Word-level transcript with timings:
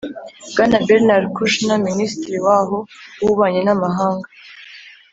Bwana 0.51 0.77
Bernard 0.87 1.25
Kouchner, 1.35 1.79
minisitiri 1.89 2.37
waho 2.47 2.77
w'ububanyi 3.21 3.61
n'amahanga 3.63 4.27